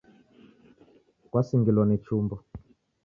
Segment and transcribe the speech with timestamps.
[1.29, 2.35] Kwasingilwa ni chumbo